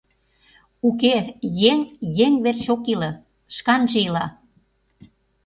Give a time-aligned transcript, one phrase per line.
[0.87, 1.15] Уке,
[1.71, 1.79] еҥ
[2.25, 3.11] еҥ верч ок иле,
[3.55, 4.25] шканже ила...